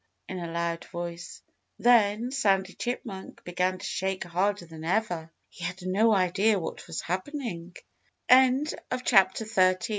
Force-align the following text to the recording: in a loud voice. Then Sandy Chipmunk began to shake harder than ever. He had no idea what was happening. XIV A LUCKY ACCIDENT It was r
in 0.27 0.39
a 0.39 0.51
loud 0.51 0.83
voice. 0.85 1.43
Then 1.77 2.31
Sandy 2.31 2.73
Chipmunk 2.73 3.43
began 3.43 3.77
to 3.77 3.85
shake 3.85 4.23
harder 4.23 4.65
than 4.65 4.83
ever. 4.83 5.29
He 5.47 5.63
had 5.63 5.79
no 5.85 6.11
idea 6.11 6.57
what 6.57 6.87
was 6.87 7.01
happening. 7.01 7.75
XIV 8.27 8.31
A 8.31 8.33
LUCKY 8.33 8.77
ACCIDENT 8.89 9.41
It 9.41 9.47
was 9.57 9.57
r 9.59 9.75